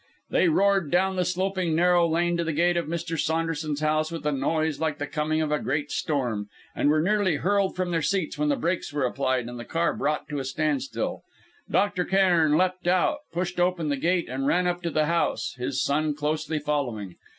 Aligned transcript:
They 0.31 0.49
roared 0.49 0.89
down 0.89 1.15
the 1.15 1.23
sloping 1.23 1.75
narrow 1.75 2.07
lane 2.09 2.35
to 2.37 2.43
the 2.43 2.53
gate 2.53 2.75
of 2.75 2.87
Mr. 2.87 3.19
Saunderson's 3.19 3.81
house 3.81 4.09
with 4.11 4.25
a 4.25 4.31
noise 4.31 4.79
like 4.79 4.97
the 4.97 5.05
coming 5.05 5.41
of 5.43 5.51
a 5.51 5.59
great 5.59 5.91
storm, 5.91 6.49
and 6.75 6.89
were 6.89 7.03
nearly 7.03 7.35
hurled 7.35 7.75
from 7.75 7.91
their 7.91 8.01
seats 8.01 8.35
when 8.35 8.49
the 8.49 8.55
brakes 8.55 8.91
were 8.91 9.05
applied, 9.05 9.47
and 9.47 9.59
the 9.59 9.63
car 9.63 9.93
brought 9.93 10.27
to 10.29 10.39
a 10.39 10.43
standstill. 10.43 11.21
Dr. 11.69 12.03
Cairn 12.03 12.57
leapt 12.57 12.87
out, 12.87 13.19
pushed 13.31 13.59
open 13.59 13.89
the 13.89 13.95
gate 13.95 14.27
and 14.27 14.47
ran 14.47 14.65
up 14.65 14.81
to 14.81 14.89
the 14.89 15.05
house, 15.05 15.53
his 15.59 15.83
son 15.83 16.15
closely 16.15 16.57
following. 16.57 17.15